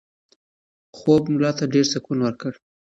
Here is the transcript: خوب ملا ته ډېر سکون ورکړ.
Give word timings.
خوب 0.97 1.23
ملا 1.33 1.51
ته 1.57 1.63
ډېر 1.73 1.85
سکون 1.93 2.17
ورکړ. 2.21 2.51